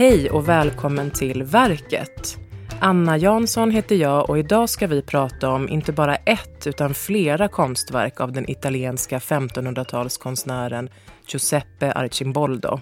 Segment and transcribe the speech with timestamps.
[0.00, 2.38] Hej och välkommen till Verket.
[2.80, 7.48] Anna Jansson heter jag och idag ska vi prata om inte bara ett utan flera
[7.48, 10.90] konstverk av den italienska 1500-talskonstnären
[11.26, 12.80] Giuseppe Arcimboldo.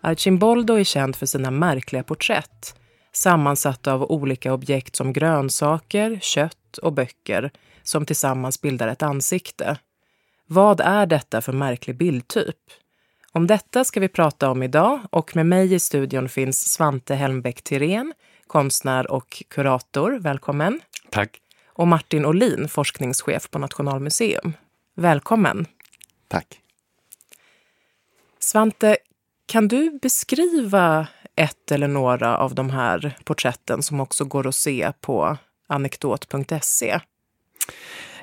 [0.00, 2.74] Arcimboldo är känd för sina märkliga porträtt
[3.12, 7.50] sammansatta av olika objekt som grönsaker, kött och böcker
[7.82, 9.76] som tillsammans bildar ett ansikte.
[10.46, 12.56] Vad är detta för märklig bildtyp?
[13.34, 17.62] Om detta ska vi prata om idag och med mig i studion finns Svante Helmbäck
[17.62, 18.12] Tirén,
[18.46, 20.18] konstnär och kurator.
[20.20, 20.80] Välkommen.
[21.10, 21.40] Tack.
[21.66, 24.52] Och Martin Olin, forskningschef på Nationalmuseum.
[24.96, 25.66] Välkommen.
[26.28, 26.60] Tack.
[28.38, 28.96] Svante,
[29.46, 34.92] kan du beskriva ett eller några av de här porträtten som också går att se
[35.00, 35.36] på
[35.68, 37.00] anekdot.se?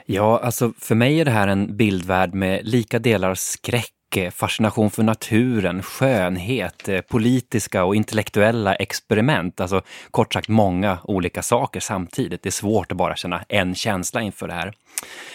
[0.05, 4.91] Ja, alltså för mig är det här en bildvärld med lika delar skräck Eh, fascination
[4.91, 9.62] för naturen, skönhet, eh, politiska och intellektuella experiment.
[9.62, 12.43] Alltså kort sagt många olika saker samtidigt.
[12.43, 14.74] Det är svårt att bara känna en känsla inför det här.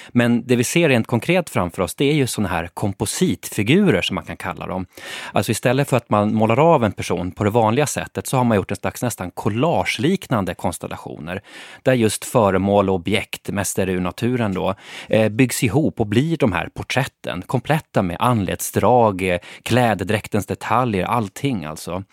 [0.08, 4.14] Men det vi ser rent konkret framför oss, det är ju sådana här kompositfigurer som
[4.14, 4.86] man kan kalla dem.
[5.32, 8.44] Alltså istället för att man målar av en person på det vanliga sättet så har
[8.44, 11.42] man gjort en slags nästan collageliknande konstellationer.
[11.82, 14.74] Där just föremål och objekt, mest är det ur naturen då,
[15.08, 17.42] eh, byggs ihop och blir de här porträtten.
[17.46, 18.16] Kompletta med
[18.64, 22.04] anletsdrag, eh, klädedräktens detaljer, allting alltså.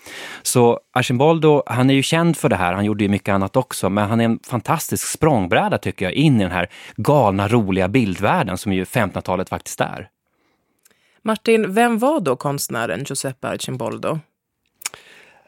[0.43, 3.89] Så Archimboldo, han är ju känd för det här, han gjorde ju mycket annat också,
[3.89, 8.57] men han är en fantastisk språngbräda tycker jag in i den här galna roliga bildvärlden
[8.57, 10.09] som ju 1500-talet faktiskt är.
[11.23, 14.19] Martin, vem var då konstnären Giuseppe Arcimboldo?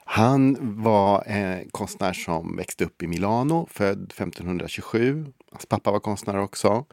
[0.05, 5.25] Han var en konstnär som växte upp i Milano, född 1527.
[5.51, 6.85] Hans pappa var konstnär också.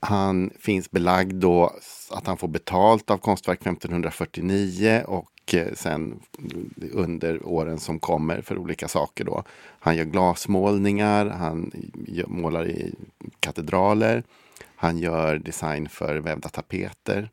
[0.00, 1.72] Han finns belagd då
[2.10, 6.20] att han får betalt av Konstverk 1549 och eh, sen
[6.92, 9.44] under åren som kommer för olika saker då.
[9.80, 11.72] Han gör glasmålningar, han
[12.26, 12.94] målar i
[13.40, 14.24] katedraler,
[14.76, 17.30] han gör design för vävda tapeter.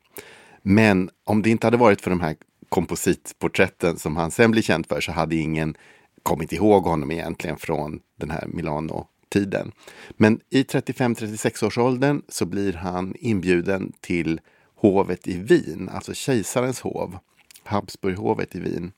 [0.62, 2.36] Men om det inte hade varit för de här
[2.68, 5.76] kompositporträtten som han sen blir känd för så hade ingen
[6.22, 9.72] kommit ihåg honom egentligen från den här Milano tiden.
[10.10, 14.40] Men i 35-36 års åldern så blir han inbjuden till
[14.74, 17.18] hovet i Wien, alltså kejsarens hov,
[17.64, 18.92] Habsburghovet i Wien.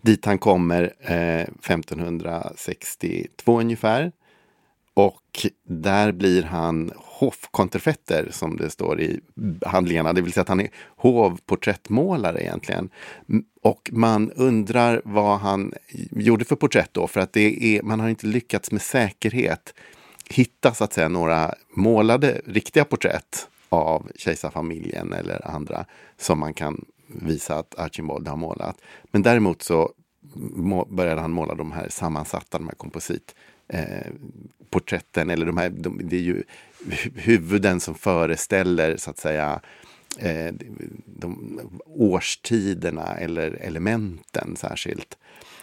[0.00, 4.12] Dit han kommer eh, 1562 ungefär.
[4.94, 9.20] Och där blir han hofkonterfetter som det står i
[9.66, 12.90] handlingarna, det vill säga att han är hovporträttmålare egentligen.
[13.62, 15.72] Och man undrar vad han
[16.10, 19.74] gjorde för porträtt då, för att det är, man har inte lyckats med säkerhet
[20.30, 25.84] hitta så att säga några målade riktiga porträtt av kejsarfamiljen eller andra
[26.18, 28.76] som man kan visa att Archibald har målat.
[29.10, 29.92] Men däremot så
[30.88, 35.28] började han måla de här sammansatta, de här kompositporträtten.
[35.28, 36.42] eh, eller de här, de, det är ju
[37.14, 39.60] huvuden som föreställer så att säga
[40.18, 40.54] eh,
[41.06, 45.16] de, årstiderna eller elementen särskilt.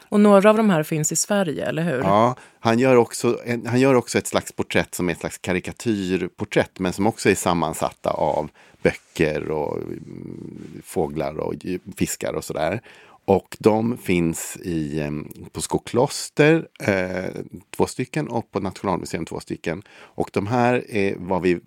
[0.09, 1.99] Och några av de här finns i Sverige, eller hur?
[1.99, 6.79] Ja, han gör också, han gör också ett slags porträtt som är ett slags karikatyrporträtt,
[6.79, 8.49] men som också är sammansatta av
[8.81, 11.53] böcker och mm, fåglar och
[11.97, 12.81] fiskar och sådär.
[13.27, 15.11] Och de finns i, eh,
[15.51, 17.41] på Skokloster, eh,
[17.75, 19.83] två stycken, och på Nationalmuseum två stycken.
[19.89, 21.59] Och de här är vad vi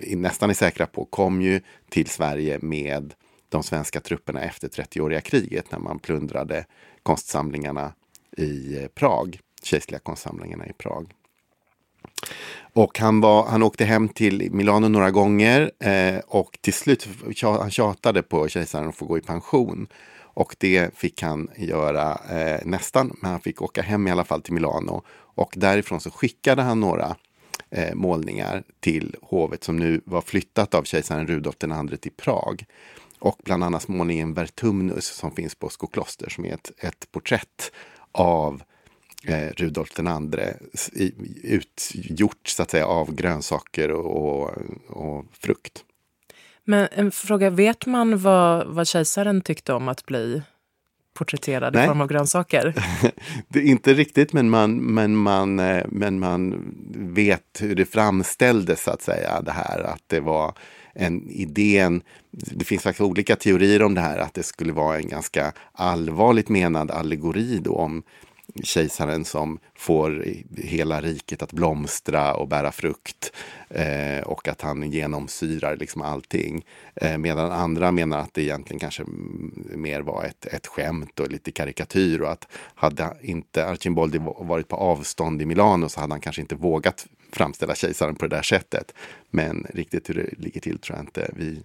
[0.00, 3.14] nästan är säkra på kom ju till Sverige med
[3.48, 6.64] de svenska trupperna efter 30-åriga kriget när man plundrade
[7.02, 7.92] konstsamlingarna
[8.36, 11.06] i eh, Prag, kejserliga konstsamlingarna i Prag.
[12.72, 17.08] Och han, var, han åkte hem till Milano några gånger eh, och till slut
[17.42, 19.88] han tjatade på kejsaren att få gå i pension.
[20.36, 24.42] Och det fick han göra eh, nästan, men han fick åka hem i alla fall
[24.42, 25.02] till Milano.
[25.10, 27.16] Och därifrån så skickade han några
[27.70, 32.64] eh, målningar till hovet som nu var flyttat av kejsaren Rudolf II till Prag.
[33.18, 37.72] Och bland annat målningen Vertumnus som finns på Skokloster som är ett, ett porträtt
[38.12, 38.62] av
[39.24, 40.54] eh, Rudolf II
[41.42, 44.50] utgjort så att säga av grönsaker och, och,
[44.88, 45.85] och frukt.
[46.68, 50.42] Men en fråga, vet man vad, vad kejsaren tyckte om att bli
[51.14, 51.84] porträtterad Nej.
[51.84, 52.74] i form av grönsaker?
[53.48, 58.82] det är inte riktigt, men man, men, man, eh, men man vet hur det framställdes,
[58.82, 60.54] så att säga, det här att det var
[60.94, 65.08] en idén, det finns faktiskt olika teorier om det här, att det skulle vara en
[65.08, 68.02] ganska allvarligt menad allegori om
[68.62, 70.24] kejsaren som får
[70.56, 73.32] hela riket att blomstra och bära frukt.
[73.68, 76.64] Eh, och att han genomsyrar liksom allting.
[76.94, 79.04] Eh, medan andra menar att det egentligen kanske
[79.74, 82.20] mer var ett, ett skämt och lite karikatyr.
[82.20, 86.54] Och att hade inte Arcimboldi varit på avstånd i Milano så hade han kanske inte
[86.54, 88.94] vågat framställa kejsaren på det där sättet.
[89.30, 91.62] Men riktigt hur det ligger till tror jag inte vi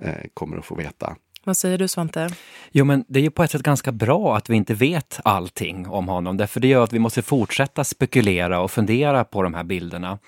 [0.00, 1.16] eh, kommer att få veta.
[1.44, 2.28] Vad säger du Svante?
[2.72, 5.88] Jo men det är ju på ett sätt ganska bra att vi inte vet allting
[5.88, 9.64] om honom, därför det gör att vi måste fortsätta spekulera och fundera på de här
[9.64, 10.18] bilderna.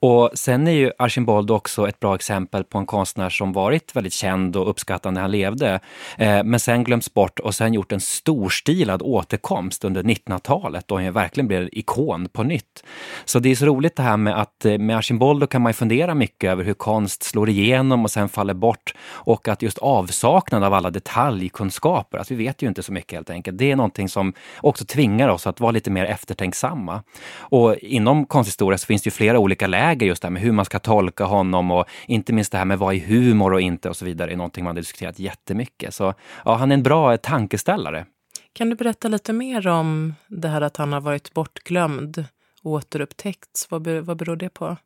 [0.00, 4.12] Och sen är ju Archimboldo också ett bra exempel på en konstnär som varit väldigt
[4.12, 5.80] känd och uppskattad när han levde,
[6.18, 11.12] eh, men sen glömts bort och sen gjort en storstilad återkomst under 1900-talet då han
[11.12, 12.84] verkligen blev ikon på nytt.
[13.24, 15.74] Så det är så roligt det här med att eh, med Archimboldo kan man ju
[15.74, 20.49] fundera mycket över hur konst slår igenom och sen faller bort och att just avsaknad
[20.50, 22.18] avsaknad av alla detaljkunskaper.
[22.18, 23.58] Alltså vi vet ju inte så mycket helt enkelt.
[23.58, 24.32] Det är någonting som
[24.62, 27.02] också tvingar oss att vara lite mer eftertänksamma.
[27.50, 30.64] Och inom konsthistoria så finns det ju flera olika läger just där med hur man
[30.64, 33.96] ska tolka honom och inte minst det här med vad är humor och inte och
[33.96, 35.94] så vidare är någonting man har diskuterat jättemycket.
[35.94, 36.14] Så
[36.44, 38.06] ja, han är en bra tankeställare.
[38.52, 42.24] Kan du berätta lite mer om det här att han har varit bortglömd
[42.62, 43.70] återupptäckts?
[43.70, 44.76] Vad, vad beror det på?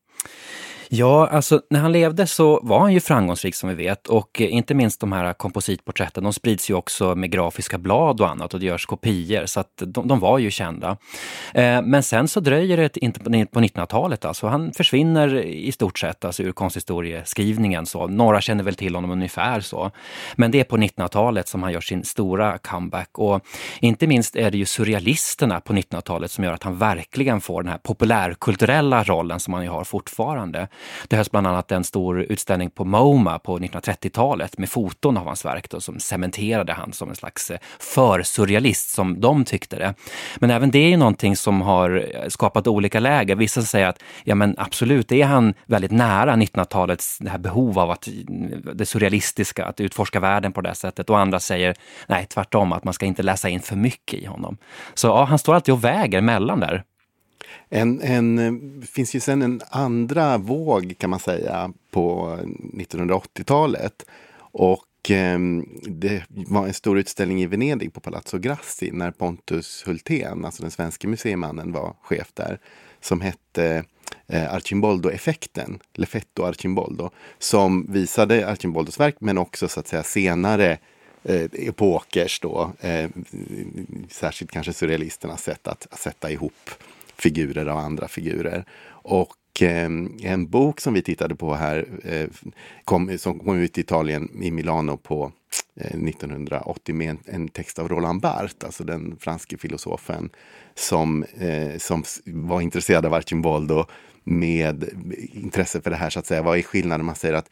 [0.97, 4.55] Ja, alltså när han levde så var han ju framgångsrik som vi vet och eh,
[4.55, 8.61] inte minst de här kompositporträtten, de sprids ju också med grafiska blad och annat och
[8.61, 10.97] det görs kopior så att de, de var ju kända.
[11.55, 14.47] Eh, men sen så dröjer det inte på 1900-talet alltså.
[14.47, 18.07] Han försvinner i stort sett alltså ur konsthistorieskrivningen så.
[18.07, 19.91] Några känner väl till honom ungefär så.
[20.37, 23.41] Men det är på 1900-talet som han gör sin stora comeback och
[23.81, 27.73] inte minst är det ju surrealisterna på 1900-talet som gör att han verkligen får den
[27.73, 30.69] här populärkulturella rollen som han ju har fortfarande.
[31.09, 35.45] Det hölls bland annat en stor utställning på MoMA på 1930-talet med foton av hans
[35.45, 39.95] verk då, som cementerade han som en slags eh, försurrealist som de tyckte det.
[40.37, 43.37] Men även det är ju någonting som har eh, skapat olika läger.
[43.37, 47.91] Vissa säger att ja men absolut, är han väldigt nära 1900-talets det här behov av
[47.91, 51.11] att, mm, det surrealistiska, att utforska världen på det sättet.
[51.11, 51.75] Och andra säger
[52.07, 54.57] nej, tvärtom, att man ska inte läsa in för mycket i honom.
[54.95, 56.85] Så ja, han står alltid och väger mellan där.
[57.69, 62.39] En, en, eh, finns ju sen en andra våg kan man säga på
[62.73, 64.05] 1980-talet.
[64.37, 65.39] Och eh,
[65.83, 70.71] det var en stor utställning i Venedig på Palazzo Grassi när Pontus Hultén, alltså den
[70.71, 72.59] svenska museimannen, var chef där.
[73.01, 73.85] Som hette
[74.27, 77.11] eh, Archimboldo-effekten, Lefetto Archimboldo.
[77.39, 80.79] Som visade Archimboldos verk men också så att säga senare
[81.25, 83.11] eh, epokers då, eh,
[84.11, 86.71] särskilt kanske surrealisternas sätt att, att sätta ihop
[87.17, 88.65] figurer av andra figurer.
[88.87, 89.91] Och eh,
[90.23, 92.29] en bok som vi tittade på här, eh,
[92.85, 95.33] kom, som kom ut i Italien, i Milano på
[95.81, 100.31] eh, 1980 med en, en, text av Roland Barthes, alltså den franske filosofen
[100.75, 103.85] som, eh, som var intresserad av Archimboldo
[104.25, 104.85] med
[105.33, 106.43] intresse för det här, så att säga.
[106.43, 107.07] Vad är skillnaden?
[107.07, 107.51] Man säger att,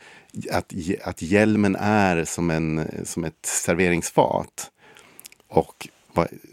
[0.50, 0.72] att,
[1.04, 4.70] att hjälmen är som, en, som ett serveringsfat.
[5.48, 5.88] Och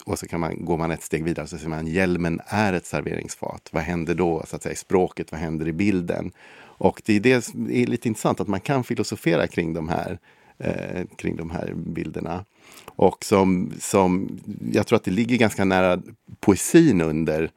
[0.05, 2.73] och så kan man, går man ett steg vidare och så säger man hjälmen är
[2.73, 3.69] ett serveringsfat.
[3.71, 5.31] Vad händer då så att säga, i språket?
[5.31, 6.31] Vad händer i bilden?
[6.61, 10.19] Och det är det är lite intressant, att man kan filosofera kring de här,
[10.57, 12.45] eh, kring de här bilderna.
[12.85, 14.39] Och som, som,
[14.71, 16.01] jag tror att det ligger ganska nära
[16.39, 17.51] poesin under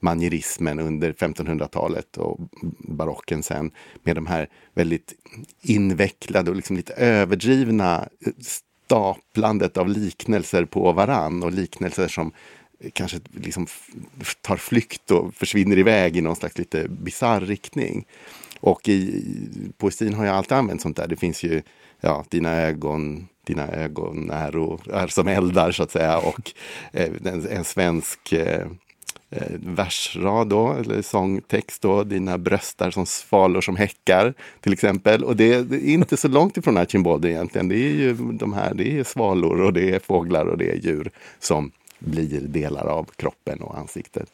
[0.00, 2.40] manierismen under 1500-talet och
[2.78, 3.70] barocken sen
[4.02, 5.14] med de här väldigt
[5.62, 8.32] invecklade och liksom lite överdrivna eh,
[8.88, 12.32] staplandet av liknelser på varann och liknelser som
[12.92, 13.66] kanske liksom
[14.40, 18.06] tar flykt och försvinner iväg i någon slags lite bisarr riktning.
[18.60, 19.24] Och i
[19.78, 21.06] poesin har jag alltid använt sånt där.
[21.06, 21.62] Det finns ju
[22.00, 26.52] ja, dina ögon, dina ögon är, och, är som eldar så att säga och
[26.92, 28.66] eh, en, en, svensk eh,
[29.30, 35.24] eh, versrad då, eller sångtext då, dina bröstar som svalor som häckar till exempel.
[35.24, 37.68] Och det, det är inte så långt ifrån Archimboldi egentligen.
[37.68, 40.76] Det är ju de här, det är svalor och det är fåglar och det är
[40.76, 44.30] djur som blir delar av kroppen och ansiktet.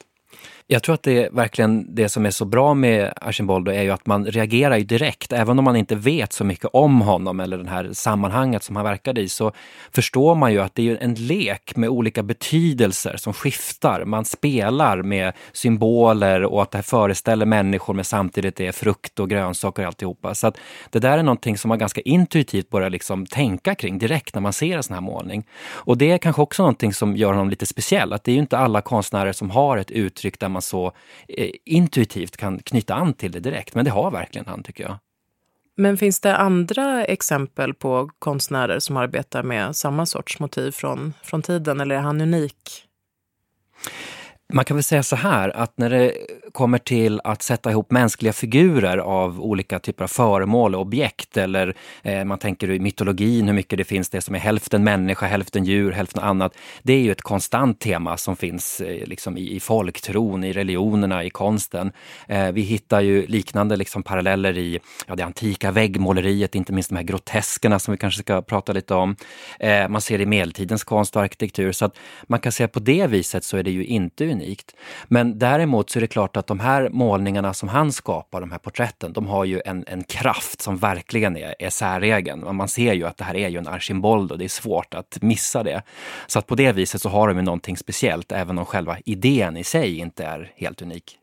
[0.66, 3.90] Jag tror att det är verkligen det som är så bra med Archimboldo är ju
[3.90, 5.32] att man reagerar ju direkt.
[5.32, 8.84] Även om man inte vet så mycket om honom eller det här sammanhanget som han
[8.84, 9.52] verkade i så
[9.92, 14.04] förstår man ju att det är en lek med olika betydelser som skiftar.
[14.04, 19.30] Man spelar med symboler och att det här föreställer människor men samtidigt är frukt och
[19.30, 20.34] grönsaker och alltihopa.
[20.34, 20.58] Så att
[20.90, 24.52] det där är någonting som man ganska intuitivt börjar liksom tänka kring direkt när man
[24.52, 25.46] ser en sån här målning.
[25.70, 28.12] Och det är kanske också någonting som gör honom lite speciell.
[28.12, 30.92] Att det är ju inte alla konstnärer som har ett uttryck där man så
[31.28, 33.74] eh, intuitivt kan knyta an till det direkt.
[33.74, 34.98] Men det har verkligen han, tycker jag.
[35.76, 41.42] Men finns det andra exempel på konstnärer som arbetar med samma sorts motiv från, från
[41.42, 42.84] tiden, eller är han unik?
[44.54, 46.12] Man kan väl säga så här att när det
[46.52, 51.74] kommer till att sätta ihop mänskliga figurer av olika typer av föremål och objekt eller
[52.02, 55.64] eh, man tänker i mytologin hur mycket det finns det som är hälften människa, hälften
[55.64, 56.56] djur, hälften annat.
[56.82, 61.24] Det är ju ett konstant tema som finns eh, liksom i, i folktron, i religionerna,
[61.24, 61.92] i konsten.
[62.28, 66.96] Eh, vi hittar ju liknande liksom paralleller i ja, det antika väggmåleriet, inte minst de
[66.96, 69.16] här groteskerna som vi kanske ska prata lite om.
[69.60, 71.96] Eh, man ser det i medeltidens konst och arkitektur så att
[72.26, 74.43] man kan säga på det viset så är det ju inte unikt.
[75.08, 78.58] Men däremot så är det klart att de här målningarna som han skapar, de här
[78.58, 82.56] porträtten, de har ju en, en kraft som verkligen är, är säregen.
[82.56, 85.18] Man ser ju att det här är ju en Archimbold och det är svårt att
[85.22, 85.82] missa det.
[86.26, 89.56] Så att på det viset så har de ju någonting speciellt, även om själva idén
[89.56, 91.18] i sig inte är helt unik.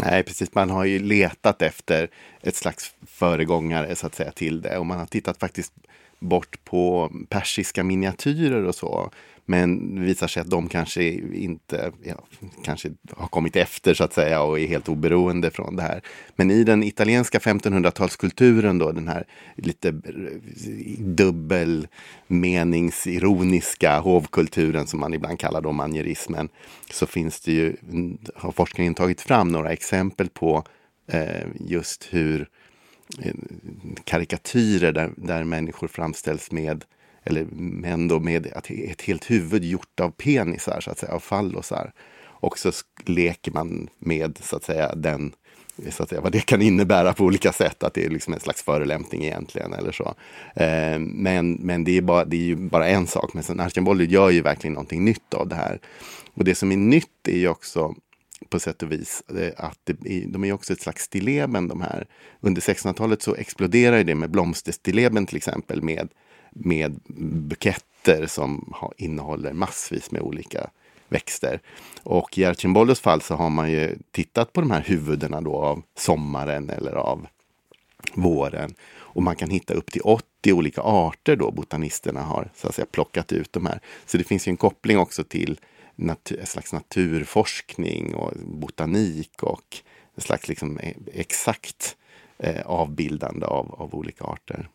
[0.00, 0.54] Nej, precis.
[0.54, 2.08] Man har ju letat efter
[2.42, 5.72] ett slags föregångare så att säga till det och man har tittat faktiskt
[6.18, 9.10] bort på persiska miniatyrer och så.
[9.50, 11.02] Men det visar sig att de kanske
[11.34, 12.24] inte ja,
[12.64, 16.02] kanske har kommit efter så att säga och är helt oberoende från det här.
[16.36, 19.26] Men i den italienska 1500-talskulturen då, den här
[19.56, 19.90] lite
[20.98, 26.48] dubbelmeningsironiska hovkulturen som man ibland kallar då manierismen,
[26.90, 27.76] så finns det ju,
[28.34, 30.64] har forskningen tagit fram några exempel på
[31.06, 32.48] eh, just hur
[33.22, 33.34] eh,
[34.04, 36.84] karikatyrer där, där människor framställs med
[37.28, 41.92] eller män då med ett helt huvud gjort av penisar, så att säga, av fallosar.
[42.40, 42.72] Och så
[43.04, 45.32] leker man med så att säga den
[45.90, 48.40] så att säga, vad det kan innebära på olika sätt, att det är liksom en
[48.40, 49.72] slags förolämpning egentligen.
[49.72, 50.14] eller så.
[50.54, 53.34] Eh, men men det, är bara, det är ju bara en sak.
[53.34, 55.80] Men sen Archambault gör ju verkligen någonting nytt av det här.
[56.34, 57.94] Och det som är nytt är ju också
[58.48, 62.06] på sätt och vis eh, att det, de är också ett slags stilleben de här.
[62.40, 66.08] Under 1600-talet så exploderar det med blomsterstilleben till exempel med
[66.50, 67.00] med
[67.48, 70.70] buketter som innehåller massvis med olika
[71.08, 71.60] växter.
[72.02, 75.82] Och i Archimboldos fall så har man ju tittat på de här huvudena då av
[75.96, 77.26] sommaren eller av
[78.14, 78.74] våren.
[78.90, 82.86] Och man kan hitta upp till 80 olika arter då botanisterna har så att säga,
[82.90, 83.80] plockat ut de här.
[84.06, 85.60] Så det finns ju en koppling också till
[85.96, 89.76] natur, en slags naturforskning och botanik och
[90.14, 91.96] en slags liksom e-, exakt
[92.38, 94.68] eh, avbildande av, av olika arter.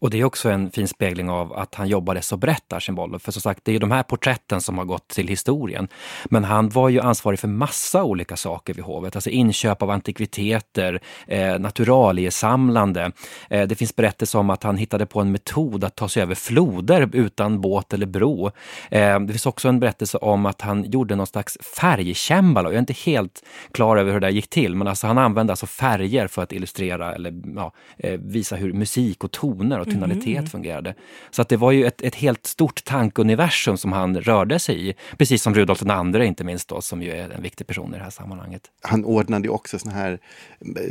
[0.00, 3.32] Och det är också en fin spegling av att han jobbade så brett där, För
[3.32, 5.88] som sagt, det är de här porträtten som har gått till historien.
[6.24, 9.16] Men han var ju ansvarig för massa olika saker vid hovet.
[9.16, 13.12] Alltså inköp av antikviteter, eh, naturaliesamlande.
[13.50, 16.34] Eh, det finns berättelser om att han hittade på en metod att ta sig över
[16.34, 18.46] floder utan båt eller bro.
[18.90, 22.68] Eh, det finns också en berättelse om att han gjorde någon slags färgkämbala.
[22.68, 25.66] Jag är inte helt klar över hur det gick till, men alltså han använde alltså
[25.66, 30.46] färger för att illustrera eller ja, eh, visa hur musik och toner och tonalitet mm.
[30.46, 30.94] fungerade.
[31.30, 34.94] Så att det var ju ett, ett helt stort tankeuniversum som han rörde sig i.
[35.18, 35.82] Precis som Rudolf
[36.16, 38.62] II inte minst då, som ju är en viktig person i det här sammanhanget.
[38.82, 40.18] Han ordnade också såna här
[40.60, 40.82] eh,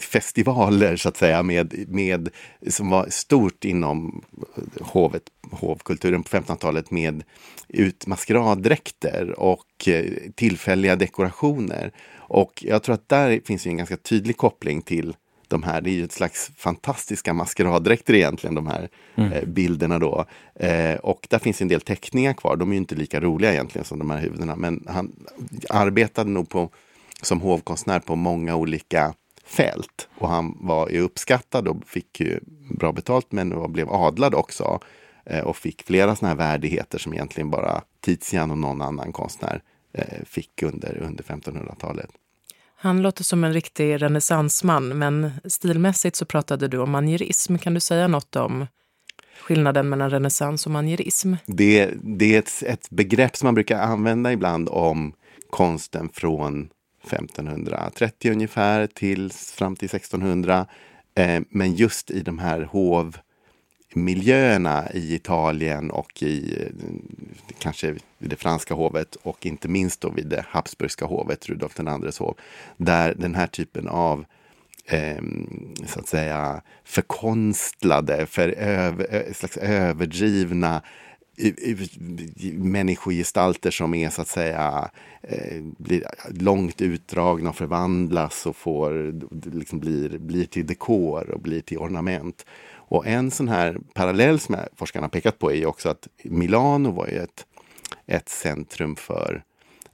[0.00, 2.28] festivaler så att säga med, med,
[2.68, 4.24] som var stort inom
[4.80, 7.22] hovet, hovkulturen på 1500-talet med
[7.68, 11.92] ut maskeraddräkter och eh, tillfälliga dekorationer.
[12.14, 15.14] Och jag tror att där finns en ganska tydlig koppling till
[15.52, 19.32] de här, det är ju ett slags fantastiska maskeraddräkter egentligen, de här mm.
[19.32, 20.24] eh, bilderna då.
[20.54, 23.98] Eh, och där finns en del teckningar kvar, de är inte lika roliga egentligen som
[23.98, 25.12] de här huvudena, men han
[25.70, 26.70] arbetade nog på,
[27.22, 30.08] som hovkonstnär på många olika fält.
[30.18, 32.40] Och han var ju uppskattad och fick ju
[32.70, 34.80] bra betalt, men blev adlad också.
[35.24, 39.62] Eh, och fick flera sådana här värdigheter som egentligen bara Tizian och någon annan konstnär
[39.92, 42.10] eh, fick under, under 1500-talet.
[42.82, 47.58] Han låter som en riktig renässansman, men stilmässigt så pratade du om manierism.
[47.58, 48.66] Kan du säga något om
[49.40, 51.34] skillnaden mellan renässans och manierism?
[51.46, 55.12] Det, det är ett, ett, begrepp som man brukar använda ibland om
[55.50, 56.68] konsten från
[57.04, 60.66] 1530 ungefär till fram till 1600.
[61.14, 63.16] Eh, men just i de här hov
[63.94, 66.66] miljöerna i Italien och i eh,
[67.58, 72.18] kanske vid det franska hovet och inte minst då vid det Habsburgska hovet, Rudolf IIs
[72.18, 72.36] hov,
[72.76, 74.24] där den här typen av
[74.86, 75.22] eh,
[75.86, 80.82] så att säga förkonstlade, för över, slags överdrivna
[82.52, 84.90] människogestalter som är så att säga
[85.22, 89.14] eh, blir långt utdragna och förvandlas och får,
[89.54, 92.46] liksom blir, blir till dekor och blir till ornament.
[92.92, 97.06] Och en sån här parallell som forskarna pekat på är ju också att Milano var
[97.06, 97.46] ju ett,
[98.06, 99.44] ett centrum för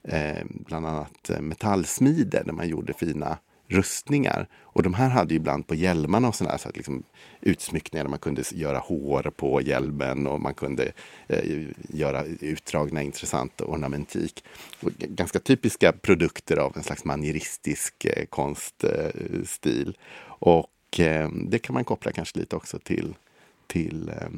[0.03, 3.37] eh, bland annat eh, metallsmider där man gjorde fina
[3.67, 4.47] rustningar.
[4.61, 7.03] Och de här hade ju ibland på hjälmarna och sådär, så att liksom
[7.41, 10.91] utsmyckningar där man kunde göra hår på hjälmen och man kunde
[11.27, 14.43] eh, göra utdragna intressanta ornamentik.
[14.81, 19.97] Och ganska typiska produkter av en slags manieristisk eh, konststil.
[20.39, 20.67] och
[20.97, 23.15] Eh, det kan man koppla kanske lite också till,
[23.67, 24.29] till eh,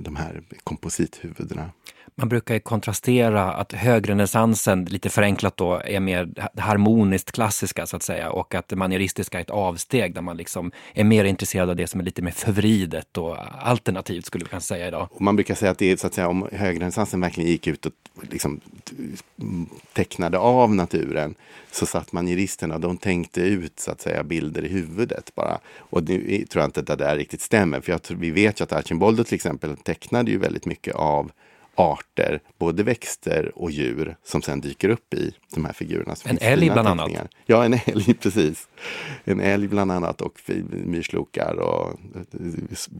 [0.00, 1.70] de här komposithuvudena.
[2.14, 8.30] Man brukar kontrastera att högrenässansen, lite förenklat då, är mer harmoniskt klassiska så att säga
[8.30, 11.86] och att det manieristiska är ett avsteg där man liksom är mer intresserad av det
[11.86, 15.08] som är lite mer förvridet och alternativt skulle vi kunna säga idag.
[15.12, 17.86] Och man brukar säga att det är så att säga om högrenässansen verkligen gick ut
[17.86, 17.92] och
[18.30, 18.60] liksom
[19.92, 21.34] tecknade av naturen
[21.72, 25.58] så satt manieristerna, de tänkte ut så att säga bilder i huvudet bara.
[25.76, 28.60] Och nu tror jag inte att det där riktigt stämmer, för jag tror, vi vet
[28.60, 31.32] ju att Archimboldo till exempel tecknade ju väldigt mycket av
[31.74, 36.14] arter, både växter och djur, som sen dyker upp i de här figurerna.
[36.24, 37.10] En älg bland annat?
[37.46, 38.68] Ja, en älg, precis.
[39.24, 40.40] En älg bland annat och
[40.70, 41.98] myrslokar och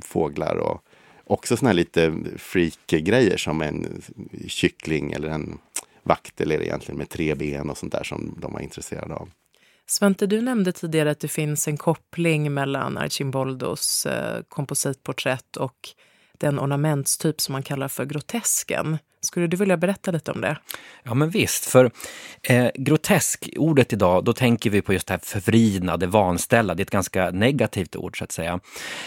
[0.02, 0.85] fåglar och
[1.25, 4.02] också såna här lite freak-grejer som en
[4.47, 5.59] kyckling eller en
[6.02, 9.31] vaktel är egentligen med tre ben och sånt där som de var intresserade av.
[9.87, 15.88] Svante, du nämnde tidigare att det finns en koppling mellan Archimboldos eh, kompositporträtt och
[16.41, 18.99] den ornamentstyp som man kallar för grotesken.
[19.23, 20.57] Skulle du vilja berätta lite om det?
[21.03, 21.65] Ja, men visst.
[21.65, 21.91] För
[22.43, 26.75] eh, grotesk, ordet idag, då tänker vi på just det här förvridna, det vanställda.
[26.75, 28.61] Det är ett ganska negativt ord så att säga.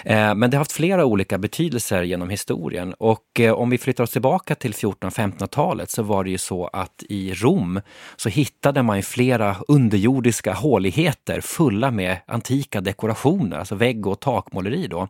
[0.05, 2.93] Eh, men det har haft flera olika betydelser genom historien.
[2.93, 7.03] Och eh, om vi flyttar oss tillbaka till 1400-1500-talet så var det ju så att
[7.09, 7.81] i Rom
[8.15, 14.87] så hittade man ju flera underjordiska håligheter fulla med antika dekorationer, alltså vägg och takmåleri
[14.87, 15.07] då.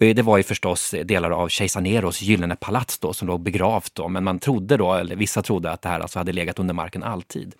[0.00, 3.94] Eh, det var ju förstås delar av kejsar Neros gyllene palats då som låg begravt
[3.94, 6.74] då, men man trodde då, eller vissa trodde att det här alltså hade legat under
[6.74, 7.54] marken alltid.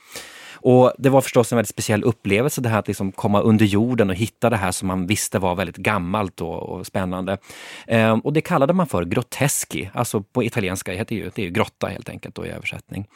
[0.62, 4.10] Och det var förstås en väldigt speciell upplevelse det här att liksom komma under jorden
[4.10, 7.38] och hitta det här som man visste var väldigt gammalt och, och spännande.
[7.86, 9.90] Ehm, och det kallade man för groteschi.
[9.94, 13.06] alltså på italienska heter det ju, det är ju grotta helt enkelt då i översättning.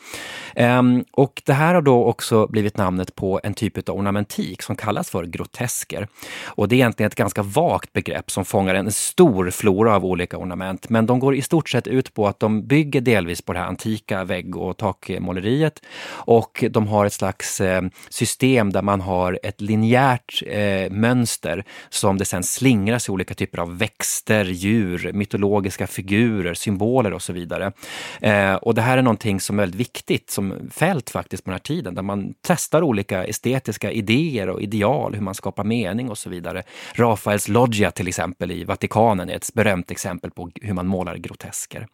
[0.55, 4.77] Ehm, och det här har då också blivit namnet på en typ av ornamentik som
[4.77, 6.09] kallas för grotesker.
[6.45, 10.39] Och det är egentligen ett ganska vagt begrepp som fångar en stor flora av olika
[10.39, 13.59] ornament, men de går i stort sett ut på att de bygger delvis på det
[13.59, 19.01] här antika vägg och takmåleriet och de har ett slags slags eh, system där man
[19.01, 25.13] har ett linjärt eh, mönster som det sen slingras i olika typer av växter, djur,
[25.13, 27.73] mytologiska figurer, symboler och så vidare.
[28.21, 31.55] Eh, och det här är någonting som är väldigt viktigt som fält faktiskt på den
[31.55, 36.19] här tiden, där man testar olika estetiska idéer och ideal, hur man skapar mening och
[36.19, 36.63] så vidare.
[36.95, 41.87] Rafaels loggia till exempel i Vatikanen är ett berömt exempel på hur man målar grotesker.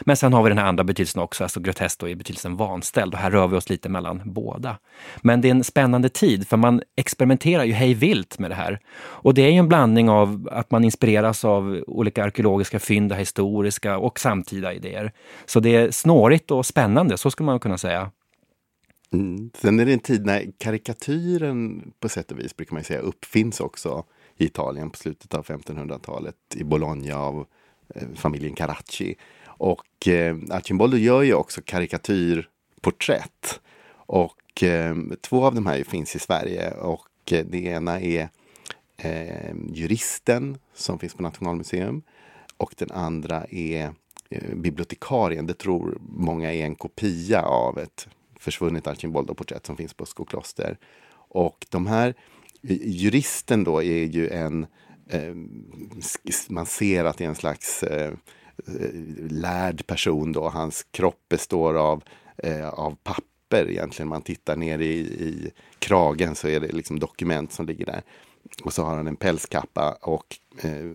[0.00, 3.20] Men sen har vi den här andra betydelsen också, alltså grotesk i betydelsen vanställd och
[3.20, 4.76] här rör vi oss lite mellan båda.
[5.20, 8.80] Men det är en spännande tid för man experimenterar ju hej vilt med det här.
[8.98, 13.98] Och det är ju en blandning av att man inspireras av olika arkeologiska fynd, historiska
[13.98, 15.12] och samtida idéer.
[15.46, 18.10] Så det är snårigt och spännande, så skulle man kunna säga.
[19.12, 19.50] Mm.
[19.54, 23.60] Sen är det en tid när karikatyren på sätt och vis brukar man säga uppfinns
[23.60, 24.04] också
[24.36, 27.46] i Italien på slutet av 1500-talet i Bologna av
[27.94, 29.14] eh, familjen Caracci.
[29.46, 33.60] Och eh, Archimboldo gör ju också karikatyrporträtt.
[34.06, 38.28] Och eh, två av de här finns i Sverige och eh, det ena är
[38.96, 42.02] eh, Juristen som finns på Nationalmuseum
[42.56, 43.94] och den andra är
[44.30, 45.46] eh, Bibliotekarien.
[45.46, 50.78] Det tror många är en kopia av ett försvunnet Archimboldo-porträtt som finns på Skokloster.
[51.28, 52.14] Och de här,
[52.62, 54.66] eh, juristen då är ju en,
[55.08, 55.34] eh,
[56.48, 58.12] man ser att det är en slags eh,
[58.66, 58.90] eh,
[59.30, 60.48] lärd person då.
[60.48, 62.02] Hans kropp består av,
[62.36, 64.08] eh, av papper papper egentligen.
[64.08, 68.02] Man tittar ner i, i kragen så är det liksom dokument som ligger där.
[68.64, 70.90] Och så har han en pälskappa och eh,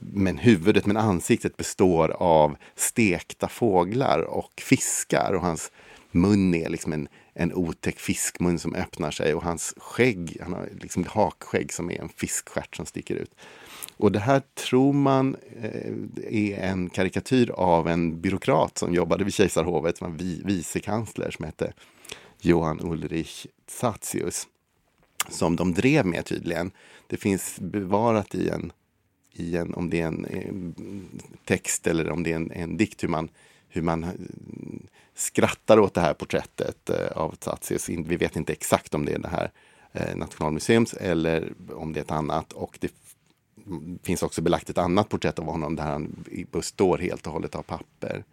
[0.00, 5.32] men huvudet, men ansiktet består av stekta fåglar och fiskar.
[5.34, 5.72] Och hans
[6.10, 9.34] mun är liksom en, en otäck fiskmun som öppnar sig.
[9.34, 13.34] Och hans skägg, han har liksom hakskägg som är en fiskstjärt som sticker ut.
[13.96, 15.92] Och det här tror man eh,
[16.30, 21.72] är en karikatyr av en byråkrat som jobbade vid kejsarhovet, som var vicekansler, som hette
[22.40, 24.48] Johan Ulrich Tsatius.
[25.28, 26.70] Som de drev med tydligen.
[27.06, 28.72] Det finns bevarat i en,
[29.32, 30.74] i en om det är en, en
[31.44, 33.28] text eller om det är en, en dikt, hur man,
[33.68, 34.10] hur man eh,
[35.14, 37.88] skrattar åt det här porträttet av Tsatius.
[37.88, 39.50] Vi vet inte exakt om det är det här
[40.14, 42.52] Nationalmuseums eller om det är ett annat.
[42.52, 42.92] Och det
[44.02, 47.62] finns också belagt ett annat porträtt av honom där han består helt och hållet av
[47.62, 48.24] papper.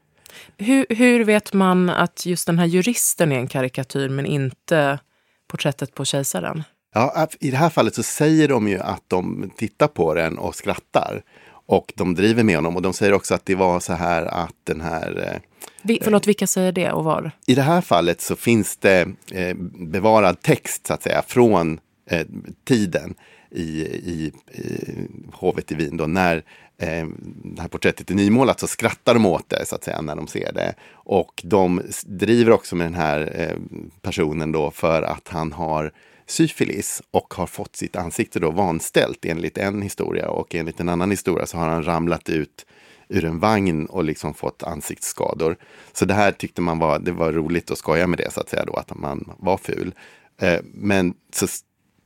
[0.57, 4.99] Hur, hur vet man att just den här juristen är en karikatyr men inte
[5.47, 6.63] porträttet på kejsaren?
[6.93, 10.55] Ja, i det här fallet så säger de ju att de tittar på den och
[10.55, 11.23] skrattar.
[11.65, 14.55] Och de driver med honom och de säger också att det var så här att
[14.63, 15.33] den här...
[15.33, 15.41] Eh,
[15.81, 17.31] Vi, förlåt, vilka säger det och var?
[17.47, 22.27] I det här fallet så finns det eh, bevarad text så att säga från eh,
[22.65, 23.15] tiden
[23.51, 26.35] i, i, i hovet i Wien då när
[26.77, 27.07] eh,
[27.43, 30.27] det här porträttet är nymålat så skrattar de åt det så att säga när de
[30.27, 30.75] ser det.
[30.91, 33.57] Och de driver också med den här eh,
[34.01, 35.91] personen då för att han har
[36.25, 41.11] syfilis och har fått sitt ansikte då vanställt enligt en historia och enligt en annan
[41.11, 42.65] historia så har han ramlat ut
[43.09, 45.57] ur en vagn och liksom fått ansiktsskador.
[45.93, 48.49] Så det här tyckte man var, det var roligt att skoja med det så att
[48.49, 49.93] säga då, att man var ful.
[50.41, 51.47] Eh, men så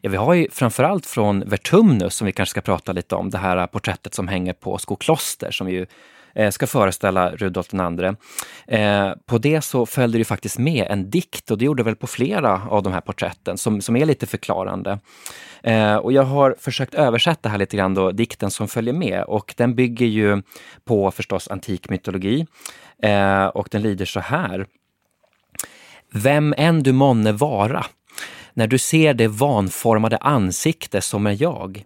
[0.00, 3.38] Ja, vi har ju framförallt från Vertumnus som vi kanske ska prata lite om, det
[3.38, 5.86] här porträttet som hänger på Skokloster som ju
[6.34, 8.16] Eh, ska föreställa Rudolf II.
[8.66, 12.06] Eh, på det så följde det faktiskt med en dikt och det gjorde väl på
[12.06, 14.98] flera av de här porträtten som, som är lite förklarande.
[15.62, 19.54] Eh, och jag har försökt översätta här lite grann då, dikten som följer med och
[19.56, 20.42] den bygger ju
[20.84, 22.46] på förstås antik mytologi
[23.02, 24.66] eh, och den lyder så här.
[26.12, 27.84] Vem än du månne vara,
[28.54, 31.84] när du ser det vanformade ansikte som är jag,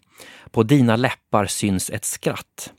[0.49, 2.73] på dina läppar syns ett skratt.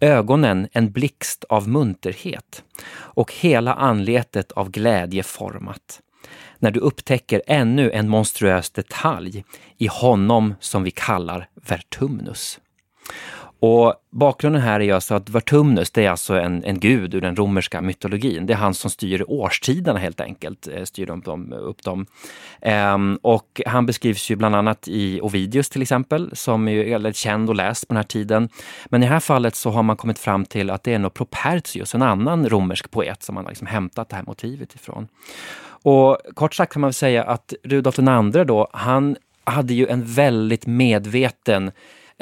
[0.00, 6.00] Ögonen en blixt av munterhet och hela anletet av glädje format.
[6.58, 9.44] När du upptäcker ännu en monstruös detalj
[9.78, 12.60] i honom som vi kallar Vertumnus.
[13.64, 17.36] Och bakgrunden här är alltså att Vertumnus, det är alltså en, en gud ur den
[17.36, 18.46] romerska mytologin.
[18.46, 21.52] Det är han som styr årstiderna helt enkelt, eh, styr upp dem.
[21.52, 22.06] Upp dem.
[22.60, 27.48] Ehm, och han beskrivs ju bland annat i Ovidius till exempel, som är väldigt känd
[27.48, 28.48] och läst på den här tiden.
[28.86, 31.14] Men i det här fallet så har man kommit fram till att det är nog
[31.14, 35.08] Propertius, en annan romersk poet, som man har liksom hämtat det här motivet ifrån.
[35.64, 40.66] Och kort sagt kan man säga att Rudolf II då, han hade ju en väldigt
[40.66, 41.70] medveten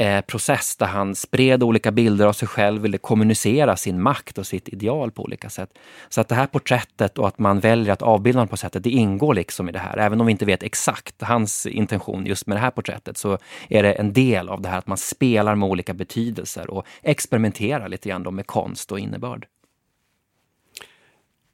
[0.00, 4.46] eh, process där han spred olika bilder av sig själv, ville kommunicera sin makt och
[4.46, 5.78] sitt ideal på olika sätt.
[6.08, 8.90] Så att det här porträttet och att man väljer att avbilda honom på sättet, det
[8.90, 9.96] ingår liksom i det här.
[9.96, 13.82] Även om vi inte vet exakt hans intention just med det här porträttet så är
[13.82, 18.08] det en del av det här att man spelar med olika betydelser och experimenterar lite
[18.08, 19.46] grann med konst och innebörd.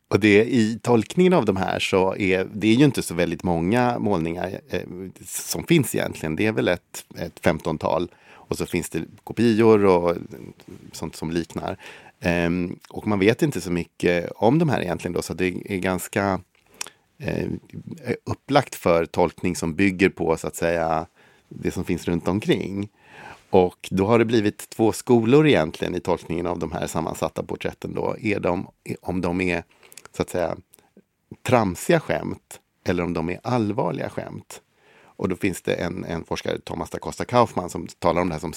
[0.08, 3.42] Och det, i tolkningen av de här så är det är ju inte så väldigt
[3.42, 4.80] många målningar eh,
[5.24, 6.36] som finns egentligen.
[6.36, 8.10] Det är väl ett, ett 15-tal.
[8.48, 10.16] Och så finns det kopior och
[10.92, 11.78] sånt som liknar.
[12.24, 15.76] Um, och man vet inte så mycket om de här egentligen då, så det är
[15.76, 16.40] ganska
[17.18, 17.48] eh,
[18.24, 21.06] upplagt för tolkning som bygger på så att säga
[21.48, 22.88] det som finns runt omkring.
[23.50, 27.94] Och då har det blivit två skolor egentligen i tolkningen av de här sammansatta porträtten.
[27.94, 28.16] Då.
[28.20, 28.68] Är de,
[29.00, 29.64] om de är
[30.12, 30.56] så att säga
[31.42, 34.60] tramsiga skämt eller om de är allvarliga skämt.
[35.16, 38.34] Och då finns det en, en forskare, Thomas da Costa Kaufman, som talar om det
[38.34, 38.52] här som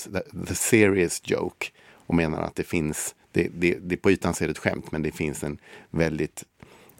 [0.47, 4.57] the serious joke och menar att det finns, det, det, det på ytan ser ett
[4.57, 5.57] skämt, men det finns en
[5.89, 6.43] väldigt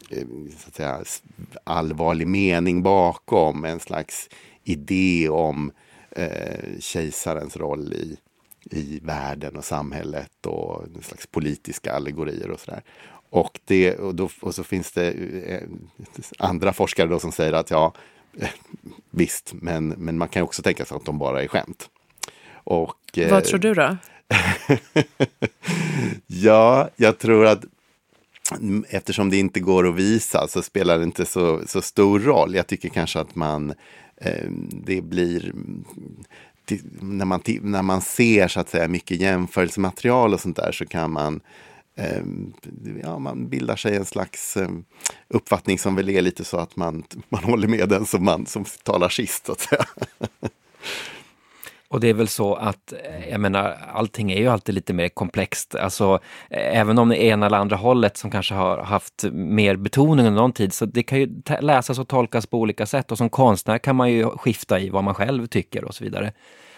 [0.09, 1.03] eh, så att säga,
[1.63, 4.29] allvarlig mening bakom, en slags
[4.63, 5.71] idé om
[6.11, 8.17] eh, kejsarens roll i,
[8.71, 12.83] i världen och samhället och en slags politiska allegorier och sådär.
[13.29, 15.69] Och, det, och, då, och så finns det eh,
[16.37, 17.93] andra forskare då som säger att ja,
[19.11, 21.89] Visst, men, men man kan också tänka sig att de bara är skämt.
[22.63, 23.97] Och, Vad tror du då?
[26.27, 27.65] ja, jag tror att
[28.89, 32.55] eftersom det inte går att visa så spelar det inte så, så stor roll.
[32.55, 33.73] Jag tycker kanske att man,
[34.17, 35.53] eh, det blir,
[36.99, 41.11] när man, när man ser så att säga mycket jämförelsematerial och sånt där så kan
[41.11, 41.41] man eh,
[41.99, 42.53] Ehm,
[43.03, 44.83] ja, man bildar sig en slags ehm,
[45.27, 48.65] uppfattning som väl är lite så att man, man håller med den som, man, som
[48.83, 49.45] talar sist.
[49.45, 49.85] Så att säga.
[51.87, 55.09] Och det är väl så att, eh, jag menar, allting är ju alltid lite mer
[55.09, 55.75] komplext.
[55.75, 60.27] Alltså, eh, även om det ena eller andra hållet som kanske har haft mer betoning
[60.27, 63.11] under någon tid, så det kan ju läsas och tolkas på olika sätt.
[63.11, 66.33] Och som konstnär kan man ju skifta i vad man själv tycker och så vidare.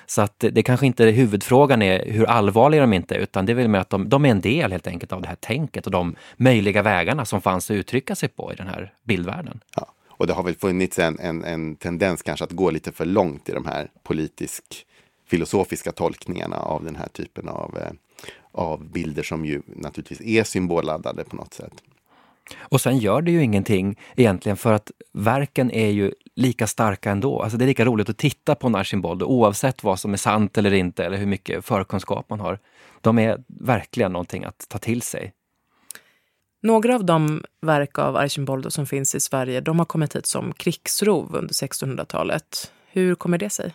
[0.05, 3.51] Så att det kanske inte är huvudfrågan är hur allvarliga de inte är, utan det
[3.51, 5.85] är väl mer att de, de, är en del helt enkelt av det här tänket
[5.85, 9.59] och de möjliga vägarna som fanns att uttrycka sig på i den här bildvärlden.
[9.75, 9.87] Ja.
[10.07, 13.49] Och det har väl funnits en, en, en tendens kanske att gå lite för långt
[13.49, 14.63] i de här politisk
[15.27, 17.91] filosofiska tolkningarna av den här typen av, eh,
[18.51, 21.73] av bilder som ju naturligtvis är symbolladdade på något sätt.
[22.59, 27.41] Och sen gör det ju ingenting egentligen för att verken är ju lika starka ändå.
[27.41, 30.57] Alltså det är lika roligt att titta på en Bold oavsett vad som är sant
[30.57, 32.59] eller inte eller hur mycket förkunskap man har.
[33.01, 35.33] De är verkligen någonting att ta till sig.
[36.63, 40.53] Några av de verk av Archimboldo som finns i Sverige de har kommit hit som
[40.53, 42.71] krigsrov under 1600-talet.
[42.87, 43.73] Hur kommer det sig?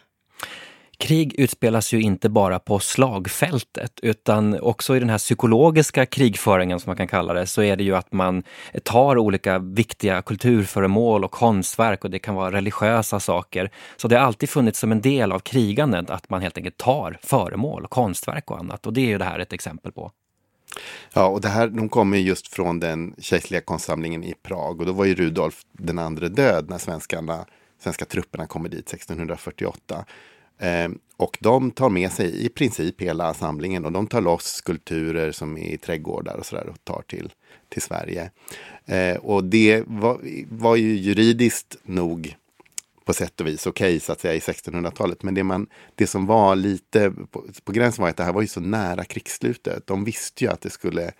[0.98, 6.90] Krig utspelas ju inte bara på slagfältet utan också i den här psykologiska krigföringen som
[6.90, 8.42] man kan kalla det så är det ju att man
[8.82, 13.70] tar olika viktiga kulturföremål och konstverk och det kan vara religiösa saker.
[13.96, 17.18] Så det har alltid funnits som en del av krigandet att man helt enkelt tar
[17.22, 20.10] föremål, konstverk och annat och det är ju det här ett exempel på.
[21.12, 24.92] Ja, och det här, de kommer just från den kejserliga konstsamlingen i Prag och då
[24.92, 27.44] var ju Rudolf den andre död när svenskarna,
[27.80, 30.04] svenska trupperna kommer dit 1648.
[30.58, 35.32] Ehm, och de tar med sig i princip hela samlingen och de tar loss skulpturer
[35.32, 37.32] som är i trädgårdar och sådär och tar till,
[37.68, 38.30] till Sverige.
[38.84, 42.36] Eh, och det var, var ju juridiskt nog
[43.04, 45.22] på sätt och vis okej okay, så att säga i 1600-talet.
[45.22, 48.42] Men det, man, det som var lite på, på gränsen var att det här var
[48.42, 49.86] ju så nära krigsslutet.
[49.86, 51.12] De visste ju att det skulle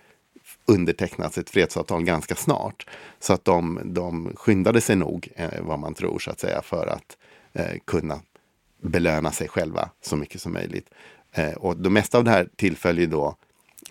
[0.65, 2.89] undertecknas ett fredsavtal ganska snart.
[3.19, 6.87] Så att de, de skyndade sig nog, eh, vad man tror, så att säga, för
[6.87, 7.17] att
[7.53, 8.19] eh, kunna
[8.81, 10.89] belöna sig själva så mycket som möjligt.
[11.31, 13.35] Eh, och det mesta av det här tillföljer då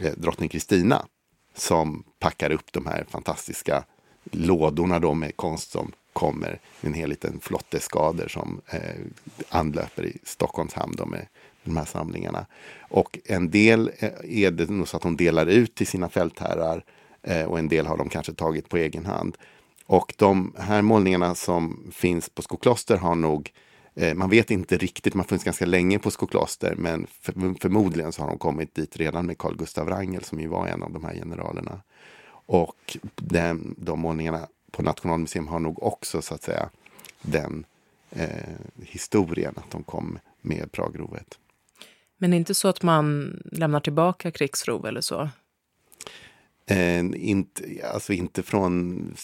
[0.00, 1.06] eh, drottning Kristina
[1.54, 3.84] som packar upp de här fantastiska
[4.30, 6.60] lådorna då med konst som kommer.
[6.80, 8.80] En hel liten flotteskader som eh,
[9.48, 11.26] anlöper i Stockholms hamn med
[11.64, 12.46] de här samlingarna.
[12.80, 16.84] Och en del eh, är det nog så att hon delar ut till sina fältherrar
[17.22, 19.36] eh, och en del har de kanske tagit på egen hand.
[19.86, 23.75] Och de här målningarna som finns på Skokloster har nog Eh,
[24.14, 28.22] man vet inte riktigt, man har funnits ganska länge på Skokloster, men för, förmodligen så
[28.22, 31.04] har de kommit dit redan med Carl Gustav Wrangel som ju var en av de
[31.04, 31.80] här generalerna.
[32.46, 36.70] Och den, de målningarna på Nationalmuseum har nog också så att säga
[37.22, 37.64] den
[38.10, 38.28] eh,
[38.82, 41.38] historien att de kom med Pragrovet.
[42.18, 45.28] Men inte så att man lämnar tillbaka krigsrov eller så?
[46.66, 49.16] Eh, inte, alltså inte från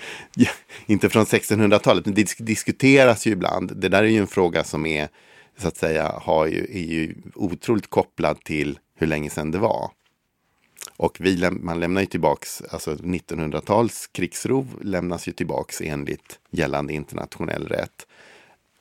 [0.34, 0.50] ja,
[0.86, 3.76] inte från 1600-talet, men det diskuteras ju ibland.
[3.76, 5.08] Det där är ju en fråga som är,
[5.58, 9.90] så att säga, har ju, är ju otroligt kopplad till hur länge sedan det var.
[10.96, 17.68] Och vi, man lämnar ju tillbaks, alltså 1900-tals krigsrov lämnas ju tillbaks enligt gällande internationell
[17.68, 18.06] rätt.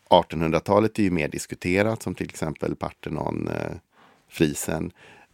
[0.10, 3.77] 1800-talet är ju mer diskuterat, som till exempel Parthenon, eh,
[4.30, 4.91] Frisen.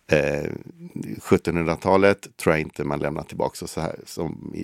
[0.07, 0.51] Eh,
[1.21, 4.55] 1700-talet tror jag inte man lämnar tillbaka så här som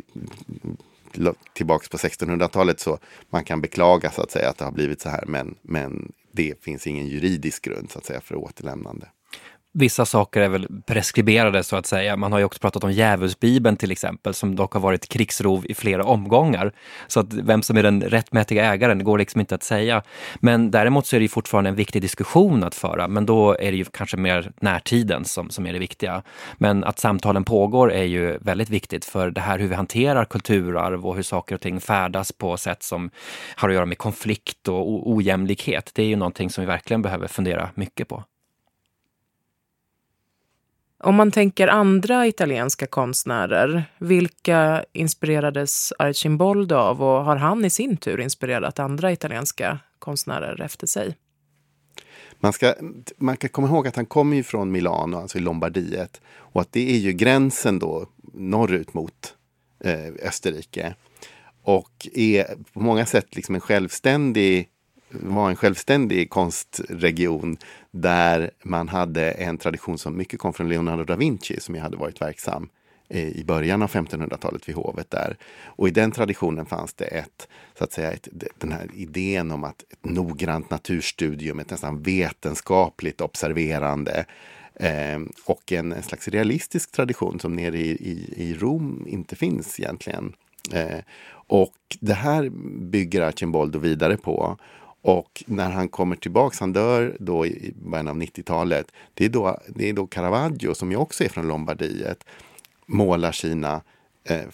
[1.54, 5.10] tillbaks på 1600-talet så man kan beklaga så att säga att det har blivit så
[5.10, 9.08] här men, men det finns ingen juridisk grund så att säga för återlämnande.
[9.74, 12.18] Vissa saker är väl preskriberade så att säga.
[12.18, 15.74] Man har ju också pratat om djävulsbibeln till exempel som dock har varit krigsrov i
[15.74, 16.74] flera omgångar.
[17.08, 20.04] Så att vem som är den rättmätiga ägaren går liksom inte att säga.
[20.40, 23.08] Men däremot så är det fortfarande en viktig diskussion att föra.
[23.08, 26.24] Men då är det ju kanske mer närtiden som, som är det viktiga.
[26.58, 31.08] Men att samtalen pågår är ju väldigt viktigt för det här hur vi hanterar kulturarv
[31.08, 33.12] och hur saker och ting färdas på sätt som
[33.56, 35.92] har att göra med konflikt och ojämlikhet.
[35.94, 38.24] Det är ju någonting som vi verkligen behöver fundera mycket på.
[41.04, 47.98] Om man tänker andra italienska konstnärer, vilka inspirerades Arcimboldo av och har han i sin
[47.98, 51.16] tur inspirerat andra italienska konstnärer efter sig?
[52.40, 52.74] Man ska,
[53.18, 56.22] man kan komma ihåg att han kommer ju från Milano, alltså i Lombardiet.
[56.38, 59.36] Och att det är ju gränsen då norrut mot
[59.84, 60.96] eh, Österrike.
[61.64, 64.70] Och är på många sätt liksom en självständig
[65.10, 67.58] var en självständig konstregion
[67.92, 71.98] där man hade en tradition som mycket kom från Leonardo da Vinci som ju hade
[71.98, 72.70] varit verksam
[73.10, 75.38] eh, i början av 1500-talet vid hovet där.
[75.66, 79.64] Och i den traditionen fanns det ett, så att säga, ett, den här idén om
[79.64, 84.26] att ett noggrant naturstudium, ett nästan vetenskapligt observerande
[84.76, 89.80] eh, och en, en, slags realistisk tradition som nere i, i, i Rom inte finns
[89.80, 90.34] egentligen.
[90.74, 91.00] Eh,
[91.50, 92.50] och det här
[92.90, 94.58] bygger Archimboldo vidare på.
[95.02, 99.60] Och när han kommer tillbaks, han dör då i början av 90-talet, det är då,
[99.68, 102.24] det är då Caravaggio, som ju också är från Lombardiet,
[102.86, 103.82] målar sina
[104.24, 104.46] eh,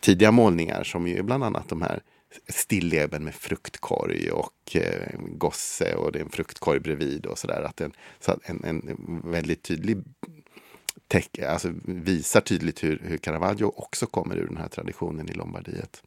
[0.00, 2.02] tidiga målningar som ju är bland annat de här
[2.48, 7.62] stilleben med fruktkorg och eh, gosse och det är en fruktkorg bredvid och sådär.
[7.62, 9.98] Att en, så en, en väldigt tydlig
[11.08, 16.02] teck, alltså visar tydligt hur, hur Caravaggio också kommer ur den här traditionen i Lombardiet.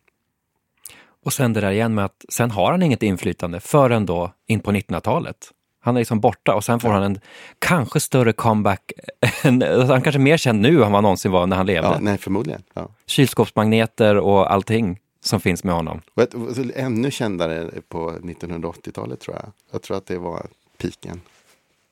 [1.26, 4.60] Och sen det där igen med att sen har han inget inflytande förrän då in
[4.60, 5.52] på 1900-talet.
[5.84, 6.94] Han är liksom borta och sen får ja.
[6.94, 7.20] han en
[7.60, 8.92] kanske större comeback.
[9.44, 11.66] Än, alltså han kanske är mer känd nu än vad han någonsin var när han
[11.66, 11.90] levde.
[11.90, 12.64] Ja, nej, förmodligen.
[12.74, 12.88] Ja.
[13.06, 16.02] Kylskåpsmagneter och allting som finns med honom.
[16.14, 16.34] Och ett,
[16.76, 19.52] ännu kändare på 1980-talet tror jag.
[19.72, 21.22] Jag tror att det var piken.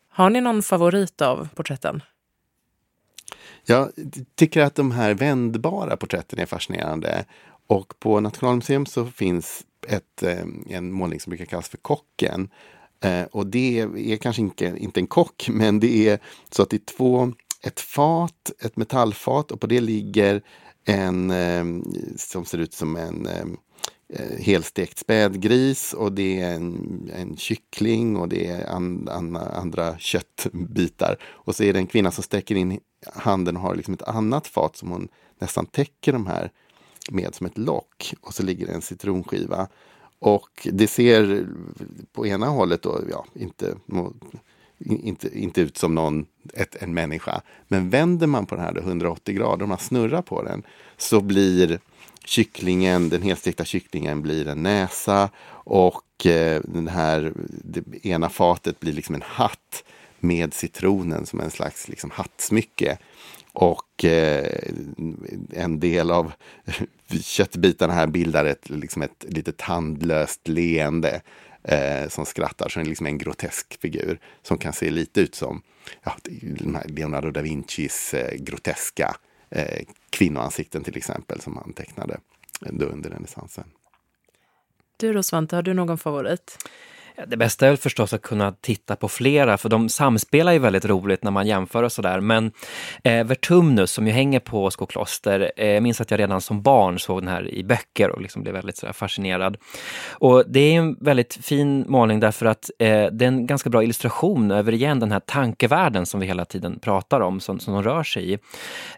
[0.09, 2.01] Har ni någon favorit av porträtten?
[3.65, 3.91] Jag
[4.35, 7.25] tycker att de här vändbara porträtten är fascinerande.
[7.69, 12.49] Och på Nationalmuseum så finns ett, eh, en målning som brukar kallas för Kocken.
[13.03, 16.77] Eh, och det är kanske inte, inte en kock, men det är så att det
[16.77, 20.41] är två, ett fat, ett metallfat och på det ligger
[20.86, 21.65] en eh,
[22.17, 23.27] som ser ut som en
[24.39, 31.17] helstekt spädgris och det är en, en kyckling och det är an, an, andra köttbitar.
[31.23, 32.79] Och så är det en kvinna som sträcker in
[33.13, 35.08] handen och har liksom ett annat fat som hon
[35.39, 36.51] nästan täcker de här
[37.12, 38.13] med som ett lock.
[38.22, 39.67] Och så ligger det en citronskiva.
[40.19, 41.48] Och det ser
[42.13, 43.76] på ena hållet då, ja, inte,
[44.80, 47.41] inte, inte ut som någon, ett, en människa.
[47.67, 50.63] Men vänder man på den här då, 180 grader, om man snurrar på den,
[50.98, 51.80] så blir
[52.26, 58.93] kycklingen, den helstekta kycklingen blir en näsa och eh, den här, det ena fatet blir
[58.93, 59.84] liksom en hatt
[60.19, 62.98] med citronen som en slags liksom, hattsmycke.
[63.53, 64.71] Och eh,
[65.53, 66.31] en del av
[67.21, 71.21] köttbitarna här bildar ett, liksom ett lite tandlöst leende
[71.63, 72.69] eh, som skrattar.
[72.69, 75.62] Så det är liksom en grotesk figur som kan se lite ut som
[76.03, 76.15] ja,
[76.85, 79.15] Leonardo da Vincis eh, groteska
[79.49, 82.19] eh, kvinnoansikten till exempel som han tecknade
[82.62, 83.65] under renässansen.
[84.97, 86.57] Du då Svante, har du någon favorit?
[87.27, 90.86] Det bästa är väl förstås att kunna titta på flera, för de samspelar ju väldigt
[90.86, 92.19] roligt när man jämför och sådär.
[92.19, 92.51] Men
[93.03, 96.99] eh, Vertumnus som ju hänger på Skokloster, eh, jag minns att jag redan som barn
[96.99, 99.58] såg den här i böcker och liksom blev väldigt sådär fascinerad.
[100.12, 103.84] Och det är en väldigt fin målning därför att eh, det är en ganska bra
[103.84, 107.84] illustration över igen den här tankevärlden som vi hela tiden pratar om, som, som de
[107.84, 108.38] rör sig i.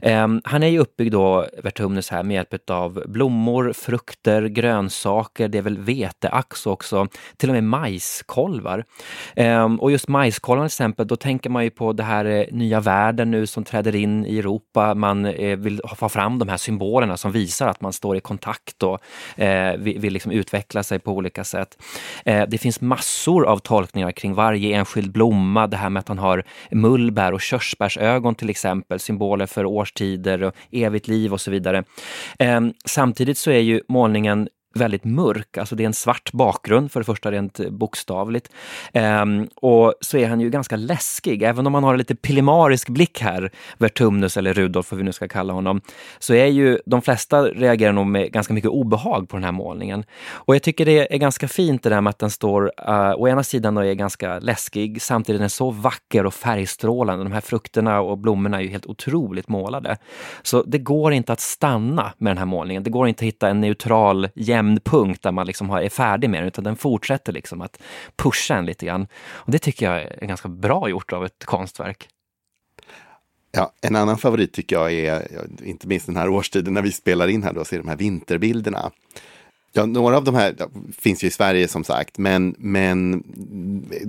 [0.01, 5.57] Eh, han är ju uppbyggd då, Vertumnus här, med hjälp av blommor, frukter, grönsaker, det
[5.57, 7.07] är väl veteax också,
[7.37, 8.85] till och med majs majskolvar.
[9.35, 12.79] Ehm, och just majskolvarna till exempel, då tänker man ju på det här eh, nya
[12.79, 14.93] världen nu som träder in i Europa.
[14.93, 18.83] Man eh, vill få fram de här symbolerna som visar att man står i kontakt
[18.83, 18.99] och
[19.41, 21.77] eh, vill liksom utveckla sig på olika sätt.
[22.25, 25.67] Eh, det finns massor av tolkningar kring varje enskild blomma.
[25.67, 30.55] Det här med att han har mullbär och körsbärsögon till exempel, symboler för årstider och
[30.71, 31.83] evigt liv och så vidare.
[32.39, 36.99] Ehm, samtidigt så är ju målningen väldigt mörk, alltså det är en svart bakgrund för
[36.99, 38.49] det första rent bokstavligt.
[38.93, 42.89] Ehm, och så är han ju ganska läskig, även om man har en lite pillemarisk
[42.89, 45.81] blick här, Vertumnus eller Rudolf, vad vi nu ska kalla honom,
[46.19, 50.03] så är ju de flesta reagerar nog med ganska mycket obehag på den här målningen.
[50.31, 53.27] Och jag tycker det är ganska fint det där med att den står, uh, å
[53.27, 57.23] ena sidan och är ganska läskig, samtidigt är den så vacker och färgstrålande.
[57.23, 59.97] De här frukterna och blommorna är ju helt otroligt målade.
[60.41, 62.83] Så det går inte att stanna med den här målningen.
[62.83, 66.41] Det går inte att hitta en neutral jämn vändpunkt där man liksom är färdig med
[66.41, 67.81] den, utan den fortsätter liksom att
[68.15, 69.07] pusha en lite grann.
[69.31, 72.07] Och det tycker jag är ganska bra gjort av ett konstverk.
[73.51, 75.27] Ja, en annan favorit tycker jag är,
[75.63, 77.95] inte minst den här årstiden när vi spelar in här, då, så är de här
[77.95, 78.91] vinterbilderna.
[79.73, 80.55] Ja, några av de här
[80.97, 83.23] finns ju i Sverige som sagt, men, men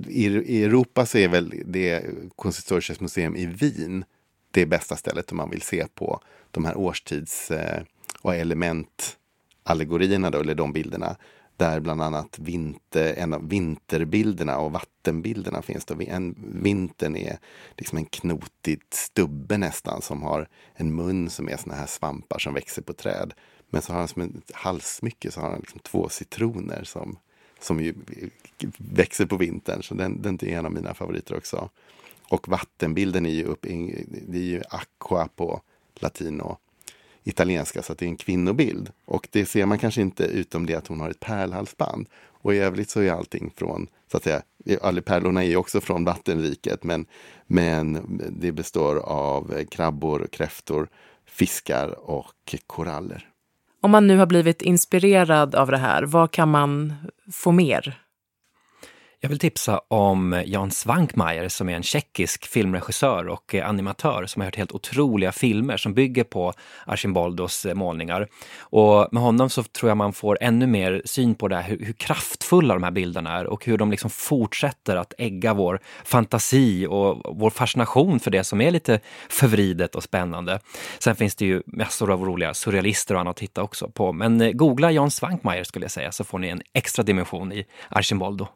[0.09, 2.05] i, i Europa så är väl det
[2.38, 4.05] Kunsthistorisches museum i Wien
[4.51, 7.83] det bästa stället om man vill se på de här årstids eh,
[8.23, 9.17] och element
[9.63, 11.17] allegorierna, då, eller de bilderna,
[11.56, 15.85] där bland annat vinter, en av vinterbilderna och vattenbilderna finns.
[15.85, 15.96] Då.
[16.00, 17.38] En, vintern är
[17.79, 22.54] liksom en knotig stubbe nästan som har en mun som är såna här svampar som
[22.54, 23.35] växer på träd.
[23.71, 27.19] Men så har han som ett halssmycke så har han liksom två citroner som,
[27.60, 27.94] som ju
[28.79, 29.83] växer på vintern.
[29.83, 31.71] Så den, den är en av mina favoriter också.
[32.29, 33.63] Och vattenbilden är ju, upp,
[34.29, 35.60] det är ju aqua på
[35.94, 36.60] latin och
[37.25, 38.90] italienska så att det är en kvinnobild.
[39.04, 42.06] Och det ser man kanske inte utom det att hon har ett pärlhalsband.
[42.42, 44.42] Och i övrigt så är allting från, så att säga,
[44.83, 47.06] alla pärlorna är också från vattenriket men,
[47.46, 50.88] men det består av krabbor, kräftor,
[51.27, 53.29] fiskar och koraller.
[53.81, 56.94] Om man nu har blivit inspirerad av det här, vad kan man
[57.33, 58.02] få mer?
[59.25, 64.46] Jag vill tipsa om Jan Svankmajer som är en tjeckisk filmregissör och animatör som har
[64.46, 66.52] gjort helt otroliga filmer som bygger på
[66.87, 68.29] Archimboldos målningar.
[68.60, 71.87] Och med honom så tror jag man får ännu mer syn på det här, hur,
[71.87, 76.87] hur kraftfulla de här bilderna är och hur de liksom fortsätter att ägga vår fantasi
[76.87, 80.60] och vår fascination för det som är lite förvridet och spännande.
[80.98, 84.12] Sen finns det ju massor av roliga surrealister och annat att titta också på.
[84.12, 88.48] Men googla Jan Svankmajer skulle jag säga så får ni en extra dimension i Archimboldo.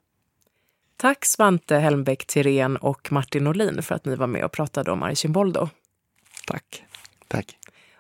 [0.99, 5.03] Tack Svante Helmbäck Tirén och Martin Norlin för att ni var med och pratade om
[5.03, 5.69] Archimboldo.
[6.47, 6.85] Tack.
[7.29, 7.57] Tack.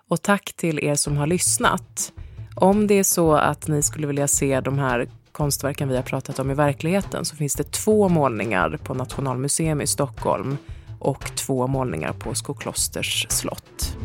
[0.08, 2.12] Och tack till er som har lyssnat.
[2.54, 6.38] Om det är så att ni skulle vilja se de här konstverken vi har pratat
[6.38, 10.56] om i verkligheten så finns det två målningar på Nationalmuseum i Stockholm
[11.00, 13.96] och två målningar på Skoklosters slott.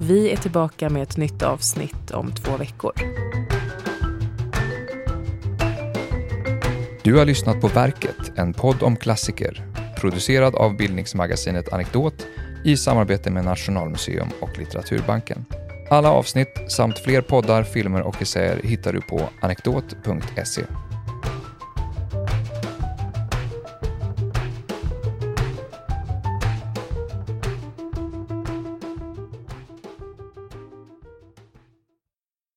[0.00, 2.92] Vi är tillbaka med ett nytt avsnitt om två veckor.
[7.04, 9.64] Du har lyssnat på Verket, en podd om klassiker,
[9.96, 12.26] producerad av bildningsmagasinet Anekdot
[12.64, 15.44] i samarbete med Nationalmuseum och Litteraturbanken.
[15.90, 20.62] Alla avsnitt samt fler poddar, filmer och essäer hittar du på anekdot.se.